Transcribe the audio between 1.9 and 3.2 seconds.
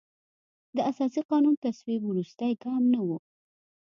وروستی ګام نه و.